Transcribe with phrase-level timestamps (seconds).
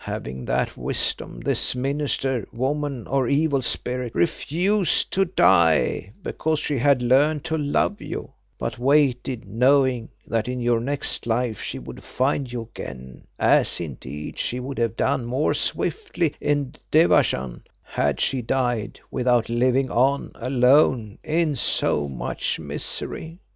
[0.05, 7.03] Having that wisdom this minister woman or evil spirit refused to die because she had
[7.03, 12.51] learned to love you, but waited knowing that in your next life she would find
[12.51, 18.99] you again, as indeed she would have done more swiftly in Devachan had she died
[19.11, 23.39] without living on alone in so much misery.